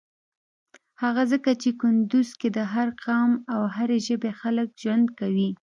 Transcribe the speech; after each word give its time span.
هغه 1.01 1.23
ځکه 1.31 1.49
چی 1.61 1.69
کندوز 1.81 2.29
کی 2.39 2.49
د 2.57 2.59
هر 2.73 2.87
قام 3.03 3.31
او 3.53 3.61
هری 3.75 3.99
ژبی 4.07 4.31
خلک 4.41 4.69
ژوند 4.81 5.05
کویی. 5.19 5.51